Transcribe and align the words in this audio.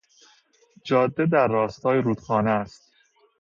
جاده 0.83 1.25
در 1.25 1.47
راستای 1.47 1.97
رودخانه 2.01 2.49
است. 2.49 2.91